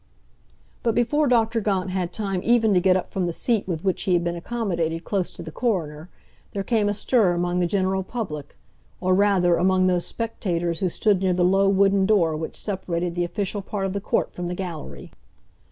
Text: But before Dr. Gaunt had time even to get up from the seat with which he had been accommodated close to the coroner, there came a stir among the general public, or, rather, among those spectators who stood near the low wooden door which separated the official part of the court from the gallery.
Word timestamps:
But 0.81 0.95
before 0.95 1.27
Dr. 1.27 1.61
Gaunt 1.61 1.91
had 1.91 2.11
time 2.11 2.41
even 2.43 2.73
to 2.73 2.79
get 2.79 2.97
up 2.97 3.11
from 3.11 3.27
the 3.27 3.31
seat 3.31 3.67
with 3.67 3.83
which 3.83 4.01
he 4.01 4.13
had 4.13 4.23
been 4.23 4.35
accommodated 4.35 5.03
close 5.03 5.29
to 5.33 5.43
the 5.43 5.51
coroner, 5.51 6.09
there 6.53 6.63
came 6.63 6.89
a 6.89 6.93
stir 6.95 7.33
among 7.35 7.59
the 7.59 7.67
general 7.67 8.01
public, 8.01 8.57
or, 8.99 9.13
rather, 9.13 9.57
among 9.57 9.85
those 9.85 10.07
spectators 10.07 10.79
who 10.79 10.89
stood 10.89 11.21
near 11.21 11.33
the 11.33 11.45
low 11.45 11.69
wooden 11.69 12.07
door 12.07 12.35
which 12.35 12.55
separated 12.55 13.13
the 13.13 13.25
official 13.25 13.61
part 13.61 13.85
of 13.85 13.93
the 13.93 14.01
court 14.01 14.33
from 14.33 14.47
the 14.47 14.55
gallery. 14.55 15.11